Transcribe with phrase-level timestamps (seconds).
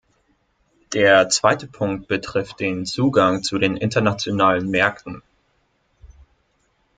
[0.95, 5.21] Der zweite Punkt betrifft den Zugang zu den internationalen Märkten.